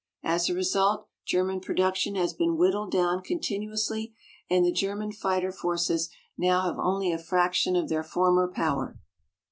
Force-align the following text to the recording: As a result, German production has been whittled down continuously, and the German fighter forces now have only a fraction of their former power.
As 0.23 0.49
a 0.49 0.55
result, 0.55 1.05
German 1.27 1.59
production 1.59 2.15
has 2.15 2.33
been 2.33 2.57
whittled 2.57 2.89
down 2.89 3.21
continuously, 3.21 4.15
and 4.49 4.65
the 4.65 4.71
German 4.71 5.11
fighter 5.11 5.51
forces 5.51 6.09
now 6.35 6.61
have 6.63 6.79
only 6.79 7.11
a 7.11 7.19
fraction 7.19 7.75
of 7.75 7.87
their 7.87 8.01
former 8.03 8.47
power. 8.47 8.97